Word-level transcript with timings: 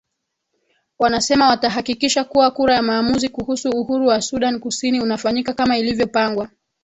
wanasema 0.99 1.49
watahakikisha 1.49 2.23
kuwa 2.23 2.51
kura 2.51 2.75
ya 2.75 2.81
maamuzi 2.81 3.29
kuhusu 3.29 3.69
uhuru 3.69 4.07
wa 4.07 4.21
sudan 4.21 4.59
kusini 4.59 5.01
unafanyika 5.01 5.53
kama 5.53 5.77
ilivyopangwa 5.77 6.49